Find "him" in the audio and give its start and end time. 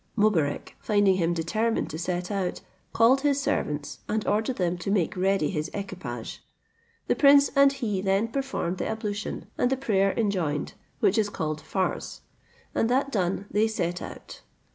1.17-1.31